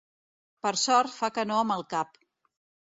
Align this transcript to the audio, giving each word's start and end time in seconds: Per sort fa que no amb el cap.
Per 0.65 0.71
sort 0.85 1.15
fa 1.19 1.31
que 1.37 1.47
no 1.53 1.61
amb 1.61 1.77
el 1.79 1.89
cap. 1.95 2.23